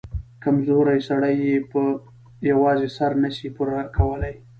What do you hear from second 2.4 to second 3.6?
يوازې سر نه سي